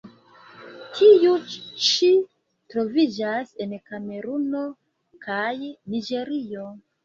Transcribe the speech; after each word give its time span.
Tiu 0.99 1.33
ĉi 1.89 2.09
troviĝas 2.75 3.53
en 3.67 3.77
Kameruno 3.93 4.65
kaj 5.29 5.49
Niĝerio. 5.71 6.69